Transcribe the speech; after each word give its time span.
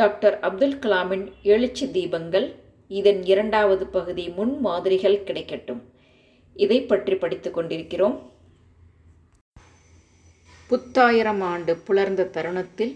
Doctor 0.00 0.36
Abdul 0.46 0.78
கலாமின் 0.78 1.24
எழுச்சி 1.42 1.86
தீபங்கள் 1.86 2.46
இதன் 2.90 3.18
இரண்டாவது 3.22 3.84
பகுதி 3.86 4.24
முன் 4.28 4.52
மாதிரிகள் 4.60 5.16
கிடைக்கட்டும். 5.26 5.80
இதை 6.56 6.78
பற்றி 6.82 7.14
படித்துக் 7.14 7.56
கொண்டிருக்கிறோம். 7.56 8.14
புத்தாயிரம் 10.70 11.42
ஆண்டு 11.50 11.72
புலர்ந்த 11.76 12.30
தருணத்தில் 12.36 12.94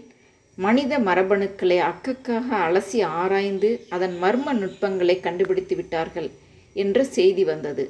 மனித 0.57 0.99
மரபணுக்களை 0.99 1.77
அக்கக்காக 1.91 2.47
அலசி 2.67 3.01
ஆராய்ந்து 3.19 3.69
அதன் 3.89 4.15
மர்ம 4.23 4.53
நுட்பங்களை 4.61 5.17
கண்டுபிடித்து 5.19 5.75
விட்டார்கள் 5.75 6.29
என்ற 6.75 7.03
செய்தி 7.17 7.43
வந்தது. 7.43 7.85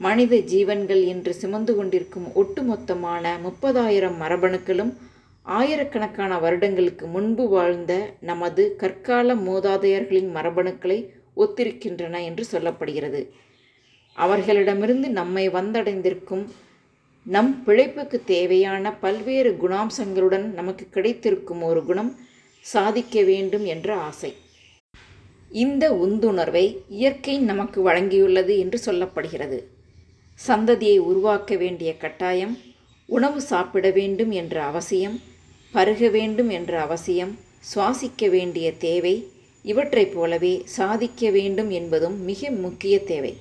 மனித 0.00 0.36
ஜீவன்கள் 0.52 1.02
என்று 1.04 1.34
சுமந்து 1.34 1.74
கொண்டிருக்கும் 1.76 2.28
ஒட்டுமொத்தமான 2.42 3.34
முப்பதாயிரம் 3.46 4.20
மரபணுக்களும் 4.22 4.92
ஆயிரக்கணக்கான 5.42 6.38
வருடங்களுக்கு 6.38 7.06
முன்பு 7.06 7.48
வாழ்ந்த 7.48 8.14
நமது 8.20 8.76
கற்கால 8.76 9.34
மூதாதையர்களின் 9.34 10.28
மரபணுக்களை 10.34 11.08
ஒத்திருக்கின்றன 11.36 12.24
என்று 12.24 12.44
சொல்லப்படுகிறது. 12.52 13.30
அவர்களிடமிருந்து 14.12 15.10
நம்மை 15.10 15.50
வந்தடைந்திருக்கும் 15.50 16.44
நம் 17.24 17.62
பிழைப்புக்கு 17.66 18.24
தேவையான 18.24 18.94
பல்வேறு 18.94 19.50
குணாம்சங்களுடன் 19.52 20.46
நமக்கு 20.52 20.88
கிடைத்திருக்கும் 20.88 21.62
ஒரு 21.62 21.84
குணம் 21.84 22.16
சாதிக்க 22.60 23.22
வேண்டும் 23.22 23.64
என்ற 23.64 23.96
ஆசை. 23.96 24.34
இந்த 25.50 25.92
உந்துணர்வை 25.92 26.78
இயற்கை 26.88 27.38
நமக்கு 27.38 27.90
வழங்கியுள்ளது 27.90 28.58
என்று 28.58 28.80
சொல்லப்படுகிறது. 28.86 29.58
சந்ததியை 30.48 30.98
உருவாக்க 30.98 31.56
வேண்டிய 31.56 31.96
கட்டாயம் 31.96 32.58
உணவு 33.06 33.40
சாப்பிட 33.40 33.90
வேண்டும் 33.90 34.30
என்ற 34.30 34.62
அவசியம் 34.62 35.20
பருக 35.72 36.08
வேண்டும் 36.08 36.48
என்ற 36.48 36.80
அவசியம் 36.80 37.38
சுவாசிக்க 37.74 38.30
வேண்டிய 38.30 38.72
தேவை 38.72 39.30
இவற்றைப் 39.62 40.14
போலவே 40.14 40.62
சாதிக்க 40.64 41.30
வேண்டும் 41.30 41.70
என்பதும் 41.70 42.20
மிக 42.20 42.50
முக்கிய 42.50 43.04
தேவை. 43.04 43.36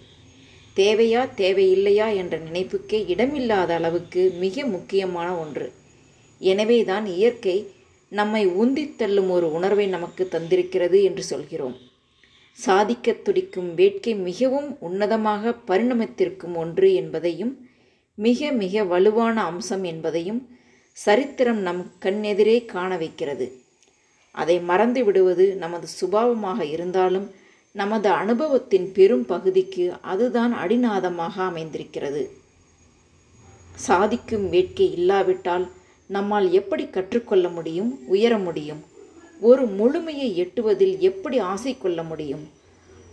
தேவையா 0.76 1.30
தேவையில்லையா 1.36 2.16
என்ற 2.16 2.40
நினைப்புக்கே 2.40 3.00
இடமில்லாத 3.08 3.74
அளவுக்கு 3.74 4.32
மிக 4.40 4.66
முக்கியமான 4.66 5.36
ஒன்று. 5.36 5.72
எனவேதான் 6.40 7.06
இயற்கை 7.06 7.68
நம்மை 8.10 8.48
உந்தித் 8.48 8.96
தள்ளும் 8.96 9.30
ஒரு 9.30 9.54
உணர்வை 9.54 9.88
நமக்கு 9.88 10.28
தந்திருக்கிறது 10.32 11.04
என்று 11.04 11.24
சொல்கிறோம். 11.24 11.76
சாதிக்க 12.52 13.12
துடிக்கும் 13.12 13.76
வேட்கை 13.76 14.16
மிகவும் 14.16 14.78
உன்னதமாக 14.82 15.56
பரிணமித்திருக்கும் 15.68 16.56
ஒன்று 16.56 16.94
என்பதையும் 16.94 17.70
மிக 18.16 18.52
மிக 18.52 18.84
வலுவான 18.84 19.44
அம்சம் 19.44 19.84
என்பதையும் 19.84 20.60
சரித்திரம் 20.94 21.58
நம் 21.58 21.92
கண்ணெதிரே 22.02 22.66
காண 22.66 22.98
வைக்கிறது. 22.98 23.62
அதை 24.32 24.60
மறந்து 24.60 25.04
விடுவது 25.06 25.56
நமது 25.56 25.88
சுபாவமாக 26.02 26.62
இருந்தாலும் 26.64 27.32
நமது 27.72 28.10
அனுபவத்தின் 28.10 28.92
பெரும் 28.92 29.26
பகுதிக்கு 29.26 29.94
அதுதான் 30.02 30.54
அடிநாதமாக 30.54 31.36
அமைந்திருக்கிறது. 31.36 32.30
சாதிக்கும் 33.76 34.50
வேட்கை 34.50 34.92
இல்லாவிட்டால் 34.92 35.68
நம்மால் 36.08 36.52
எப்படி 36.52 36.90
கற்றுக்கொள்ள 36.90 37.50
முடியும் 37.50 38.08
உயர 38.08 38.38
முடியும்? 38.38 38.82
ஒரு 39.40 39.66
முழுமையை 39.66 40.30
எட்டுவதில் 40.44 40.98
எப்படி 40.98 41.38
ஆசை 41.38 41.78
கொள்ள 41.78 42.04
முடியும்? 42.04 42.50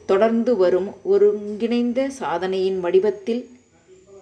தொடர்ந்து 0.07 0.57
வரும் 0.57 0.91
ஒருங்கிணைந்த 1.03 2.11
சாதனையின் 2.11 2.81
வடிவத்தில் 2.81 3.43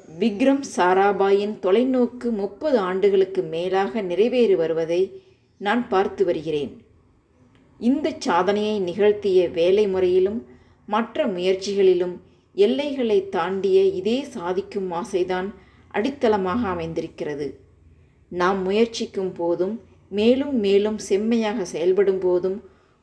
விக்ரம் 0.08 0.60
சாராபாயின் 0.76 1.54
தொலைநோக்கு 1.62 2.28
முப்பது 2.30 2.78
ஆண்டுகளுக்கு 2.78 3.42
மேலாக 3.42 4.02
நிறைவேறி 4.02 4.54
வருவதை 4.54 5.22
நான் 5.60 5.88
பார்த்து 5.88 6.24
வருகிறேன். 6.24 6.72
இந்த 7.78 8.12
சாதனையை 8.18 8.80
நிகழ்த்திய 8.80 9.48
வேலை 9.48 9.88
முறையிலும் 9.88 10.38
மற்ற 10.86 11.26
முயற்சிகளிலும் 11.26 12.14
எல்லைகளை 12.54 13.18
தாண்டிய 13.28 13.82
இதே 13.82 14.22
சாதிக்கும் 14.22 14.92
ஆசைதான் 14.92 15.48
அடித்தளமாக 15.92 16.62
அமைந்திருக்கிறது. 16.68 17.60
நாம் 18.28 18.62
முயற்சிக்கும் 18.62 19.32
போதும் 19.32 19.76
மேலும் 20.08 20.56
மேலும் 20.58 20.98
செம்மையாக 20.98 21.64
செயல்படும் 21.64 22.18
போதும் 22.18 22.58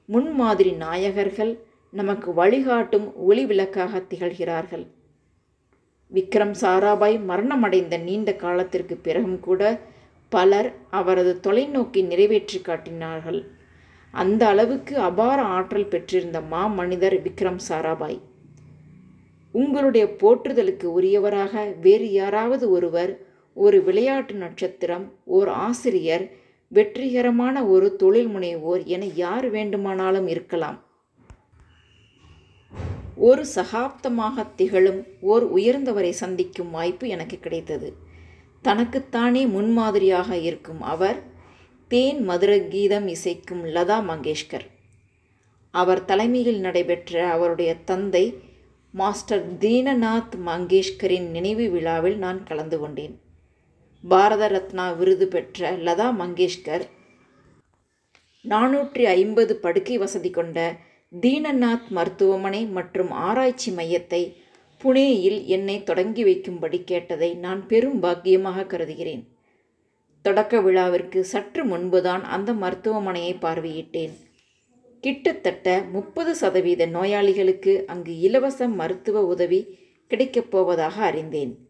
முன்மாதிரி 0.06 0.72
நாயகர்கள் 0.72 1.60
நமக்கு 1.92 2.34
வழிகாட்டும் 2.34 3.16
ஒளி 3.16 3.46
விளக்காக 3.46 4.04
திகழ்கிறார்கள். 4.10 4.86
விக்ரம் 6.14 6.54
சாராபாய் 6.62 7.18
மரணமடைந்த 7.28 7.98
நீண்ட 7.98 8.34
காலத்திற்கு 8.34 8.96
பிறகும் 8.96 9.40
கூட 9.40 9.80
பலர் 10.30 10.70
அவரது 10.90 11.40
தொலைநோக்கி 11.44 12.02
நிறைவேற்றி 12.06 12.60
காட்டினார்கள். 12.62 13.40
அந்த 14.14 14.48
அளவுக்கு 14.48 14.98
அபார 15.00 15.42
ஆற்றல் 15.42 15.88
பெற்றிருந்த 15.88 16.42
மா 16.42 16.68
மனிதர் 16.68 17.16
விக்ரம் 17.22 17.60
சாராபாய். 17.70 18.20
உங்களுடைய 19.52 20.06
போற்றுதலுக்கு 20.22 20.88
உரியவராக 21.00 21.80
வேறு 21.82 22.12
யாராவது 22.12 22.66
ஒருவர் 22.72 23.12
ஒரு 23.54 23.84
விளையாட்டு 23.84 24.36
நட்சத்திரம் 24.36 25.06
ஓர் 25.24 25.48
ஆசிரியர் 25.48 26.26
வெற்றிகரமான 26.68 27.66
ஒரு 27.66 27.96
தொழில் 27.96 28.28
முனைவோர் 28.28 28.84
என 28.86 29.06
யார் 29.06 29.50
வேண்டுமானாலும் 29.50 30.28
இருக்கலாம். 30.28 30.78
ஒரு 33.26 33.44
சகாப்தமாக 33.56 34.46
திகழும் 34.56 35.02
ஓர் 35.32 35.46
உயர்ந்தவரை 35.56 36.12
சந்திக்கும் 36.22 36.72
வாய்ப்பு 36.72 37.06
எனக்கு 37.16 37.38
கிடைத்தது. 37.40 37.90
தனக்குத்தானே 38.66 39.44
முன்மாதிரியாக 39.46 40.30
இருக்கும் 40.48 40.82
அவர் 40.94 41.20
தேன் 41.92 42.22
மதுர 42.24 42.54
கீதம் 42.74 43.08
இசைக்கும் 43.08 43.64
லதா 43.76 43.98
மங்கேஷ்கர். 44.10 44.66
அவர் 45.74 46.02
தலைமையில் 46.06 46.60
நடைபெற்ற 46.60 47.14
அவருடைய 47.36 47.72
தந்தை 47.90 48.26
மாஸ்டர் 48.94 49.46
தீனநாத் 49.58 50.36
மங்கேஷ்கரின் 50.50 51.28
நினைவு 51.36 51.66
விழாவில் 51.70 52.18
நான் 52.18 52.42
கலந்து 52.50 52.78
கொண்டேன். 52.80 53.16
பாரத 54.04 54.44
ரத்னா 54.48 54.86
விருது 54.92 55.28
பெற்ற 55.28 55.72
லதா 55.88 56.08
மங்கேஷ்கர் 56.22 56.86
நானூற்றி 58.46 59.04
ஐம்பது 59.20 59.54
படுக்கை 59.56 59.98
வசதி 59.98 60.30
கொண்ட 60.30 60.58
தீனநாத் 61.22 61.88
மருத்துவமனை 61.90 62.66
மற்றும் 62.66 63.12
ஆராய்ச்சி 63.12 63.72
மையத்தை 63.72 64.34
புனேயில் 64.84 65.46
என்னை 65.46 65.84
தொடங்கி 65.84 66.24
வைக்கும்படி 66.24 66.84
கேட்டதை 66.84 67.34
நான் 67.34 67.68
பெரும் 67.68 68.04
பாக்கியமாக 68.04 68.66
கருதுகிறேன். 68.66 69.28
தொடக்க 70.22 70.62
விழாவிற்கு 70.62 71.24
சற்று 71.24 71.66
முன்புதான் 71.66 72.24
அந்த 72.24 72.54
மருத்துவமனையை 72.54 73.36
பார்வையிட்டேன். 73.42 74.12
கிட்டத்தட்ட 75.02 75.84
முப்பது 75.92 76.36
சதவீத 76.36 76.86
நோயாளிகளுக்கு 76.86 77.84
அங்கு 77.88 78.20
இலவச 78.20 78.68
மருத்துவ 78.68 79.26
உதவி 79.26 79.78
கிடைக்கப் 80.08 80.52
போவதாக 80.52 81.04
அறிந்தேன். 81.04 81.68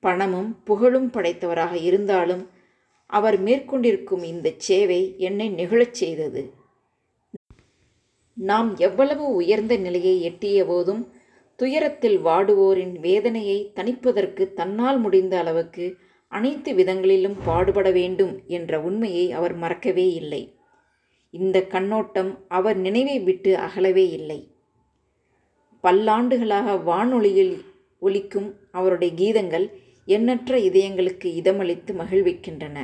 பணமும் 0.00 0.62
புகழும் 0.64 1.10
படைத்தவராக 1.10 1.72
இருந்தாலும் 1.72 2.48
அவர் 3.06 3.42
மேற்கொண்டிருக்கும் 3.42 4.22
இந்த 4.22 4.52
சேவை 4.56 5.14
என்னை 5.18 5.48
நிகழச் 5.48 5.94
செய்தது. 5.94 6.57
நாம் 8.38 8.76
எவ்வளவு 8.76 9.34
உயர்ந்த 9.34 9.76
நிலையை 9.76 10.22
எட்டிய 10.22 10.64
போதும் 10.64 11.12
துயரத்தில் 11.56 12.24
வாடுவோரின் 12.24 12.98
வேதனையை 12.98 13.72
தணிப்பதற்கு 13.74 14.52
தன்னால் 14.52 15.00
முடிந்த 15.00 15.38
அளவுக்கு 15.38 15.96
அனைத்து 16.28 16.74
விதங்களிலும் 16.74 17.36
பாடுபட 17.44 17.90
வேண்டும் 17.90 18.42
என்ற 18.46 18.80
உண்மையை 18.80 19.32
அவர் 19.32 19.54
மறக்கவே 19.54 20.12
இல்லை. 20.12 20.56
இந்த 21.30 21.62
கண்ணோட்டம் 21.62 22.44
அவர் 22.48 22.76
நினைவை 22.76 23.20
விட்டு 23.20 23.56
அகலவே 23.56 24.08
இல்லை. 24.08 24.54
பல்லாண்டுகளாக 25.82 26.82
வானொலியில் 26.82 27.62
ஒலிக்கும் 27.98 28.54
அவருடைய 28.70 29.12
கீதங்கள் 29.14 29.70
எண்ணற்ற 30.04 30.58
இதயங்களுக்கு 30.58 31.24
இதமளித்து 31.24 31.92
மகிழ்விக்கின்றன. 31.98 32.78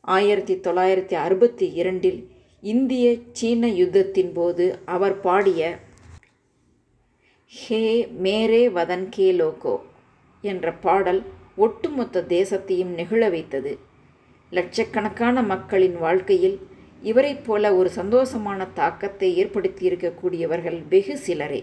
ஆயிரத்தி 0.00 0.54
தொள்ளாயிரத்தி 0.54 1.14
அறுபத்தி 1.14 1.72
இரண்டில் 1.72 2.28
இந்திய 2.72 3.06
சீன 3.32 3.68
யுத்தத்தின் 3.68 4.30
போது 4.32 4.78
அவர் 4.84 5.20
பாடிய 5.20 5.62
ஹே 7.52 7.80
மேரே 8.22 8.60
வதன் 8.72 9.06
கே 9.10 9.26
லோகோ 9.32 9.74
என்ற 10.44 10.72
பாடல் 10.72 11.20
ஒட்டுமொத்த 11.56 12.22
தேசத்தையும் 12.28 12.94
நெகிழ 12.98 13.30
வைத்தது. 13.30 13.72
லட்சக்கணக்கான 14.50 15.42
மக்களின் 15.42 15.98
வாழ்க்கையில் 15.98 16.56
இவரைப் 17.02 17.44
போல 17.46 17.74
ஒரு 17.76 17.90
சந்தோஷமான 17.96 18.68
தாக்கத்தை 18.74 19.44
ஏற்படுத்தியிருக்கக்கூடியவர்கள் 19.44 20.78
வெகு 20.88 21.16
சிலரே. 21.18 21.62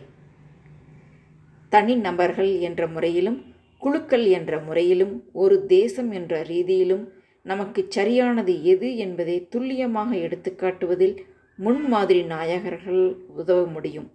தனிநபர்கள் 1.70 2.60
என்ற 2.60 2.88
முறையிலும் 2.88 3.40
குழுக்கள் 3.82 4.26
என்ற 4.38 4.60
முறையிலும் 4.60 5.16
ஒரு 5.34 5.66
தேசம் 5.66 6.12
என்ற 6.12 6.44
ரீதியிலும் 6.44 7.06
நமக்கு 7.42 7.86
சரியானது 7.90 8.54
எது 8.64 8.98
என்பதை 8.98 9.48
துல்லியமாக 9.50 10.16
எடுத்துக்காட்டுவதில் 10.16 11.16
முன்மாதிரி 11.56 12.22
நாயகர்கள் 12.24 13.04
உதவ 13.36 13.66
முடியும். 13.66 14.10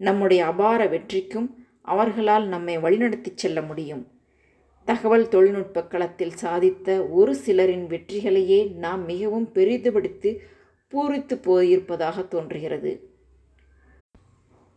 நம்முடைய 0.00 0.40
அபார 0.46 0.80
வெற்றிக்கும் 0.86 1.48
அவர்களால் 1.82 2.46
நம்மை 2.46 2.78
வழிநடத்திச் 2.78 3.40
செல்ல 3.42 3.62
முடியும். 3.62 4.02
தகவல் 4.84 5.28
தொழில்நுட்ப 5.28 5.84
களத்தில் 5.84 6.34
சாதித்த 6.42 7.08
ஒரு 7.10 7.32
சிலரின் 7.34 7.86
வெற்றிகளையே 7.86 8.60
நாம் 8.84 9.04
மிகவும் 9.04 9.48
பெரிதுபடுத்தி 9.54 10.30
பூரித்து 10.92 11.34
போயிருப்பதாக 11.46 12.28
தோன்றுகிறது. 12.28 12.92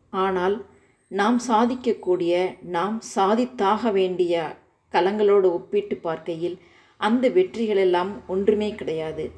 ஆனால் 0.09 0.55
நாம் 1.11 1.39
சாதிக்கக்கூடிய 1.47 2.33
நாம் 2.75 3.01
சாதித்தாக 3.15 3.91
வேண்டிய 3.91 4.35
களங்களோடு 4.91 5.47
ஒப்பிட்டு 5.51 5.95
பார்க்கையில் 5.95 6.57
அந்த 6.97 7.29
வெற்றிகளெல்லாம் 7.29 8.09
ஒன்றுமே 8.27 8.75
கிடையாது. 8.75 9.31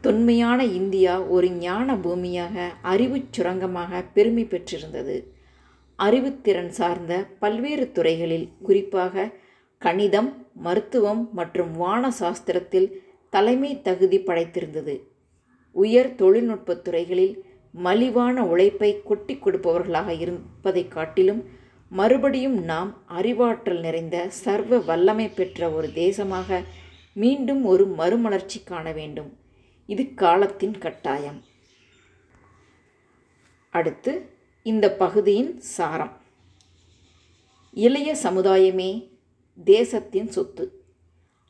தொன்மையான 0.00 0.64
இந்தியா 0.64 1.20
ஒரு 1.20 1.50
ஞான 1.50 1.96
பூமியாக 1.96 2.68
அறிவுச் 2.82 3.32
சுரங்கமாக 3.32 4.02
பெருமை 4.14 4.44
பெற்றிருந்தது. 4.44 5.32
அறிவுத்திறன் 5.98 6.68
சார்ந்த 6.68 7.26
பல்வேறு 7.38 7.92
துறைகளில் 7.92 8.48
குறிப்பாக 8.62 9.30
கணிதம் 9.78 10.46
மருத்துவம் 10.54 11.28
மற்றும் 11.32 11.72
வான 11.72 12.12
சாஸ்திரத்தில் 12.20 12.92
தலைமை 13.30 13.82
தகுதி 13.82 14.20
படைத்திருந்தது. 14.20 15.00
உயர் 15.72 16.14
தொழில்நுட்பத் 16.14 16.80
துறைகளில் 16.80 17.44
மலிவான 17.72 18.44
உழைப்பை 18.44 19.02
கொட்டி 19.02 19.34
கொடுப்பவர்களாக 19.34 20.20
இருப்பதைக் 20.20 20.90
காட்டிலும் 20.90 21.44
மறுபடியும் 21.88 22.64
நாம் 22.64 23.02
அறிவாற்றல் 23.06 23.80
நிறைந்த 23.80 24.28
சர்வ 24.28 24.78
வல்லமை 24.78 25.28
பெற்ற 25.28 25.70
ஒரு 25.70 25.88
தேசமாக 25.94 26.62
மீண்டும் 27.12 27.64
ஒரு 27.64 27.86
மறுமலர்ச்சி 27.86 28.62
காண 28.62 28.92
வேண்டும். 28.92 29.38
இது 29.86 30.14
காலத்தின் 30.14 30.78
கட்டாயம். 30.78 31.44
அடுத்து 33.70 34.32
இந்த 34.62 34.96
பகுதியின் 34.96 35.60
சாரம். 35.60 36.20
இளைய 37.72 38.16
சமுதாயமே 38.22 39.10
தேசத்தின் 39.64 40.30
சொத்து. 40.30 40.84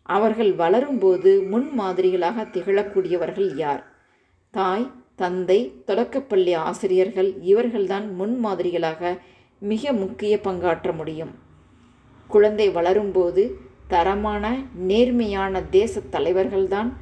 அவர்கள் 0.02 0.54
வளரும்போது 0.54 1.30
முன்மாதிரிகளாக 1.52 2.44
திகழக்கூடியவர்கள் 2.50 3.56
யார்? 3.56 3.86
தாய் 4.50 4.90
தந்தை 5.16 5.82
தொடக்கப்பள்ளி 5.84 6.52
ஆசிரியர்கள் 6.52 7.34
இவர்கள்தான் 7.34 8.06
முன்மாதிரிகளாக 8.18 9.18
மிக 9.58 9.92
முக்கிய 9.92 10.40
பங்காற்ற 10.42 10.94
முடியும். 10.94 11.34
குழந்தை 12.28 12.70
வளரும்போது 12.70 13.52
தரமான 13.86 14.62
நேர்மையான 14.74 15.62
தேச 15.62 16.00
தலைவர்கள்தான். 16.12 16.92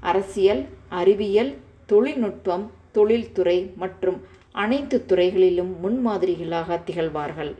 அரசியல் 0.00 0.66
அறிவியல் 0.88 1.56
தொழில்நுட்பம் 1.86 2.70
தொழில்துறை 2.92 3.72
மற்றும் 3.76 4.22
அனைத்து 4.52 5.06
துறைகளிலும் 5.06 5.76
முன்மாதிரிகளாக 5.82 6.84
திகழ்வார்கள். 6.84 7.54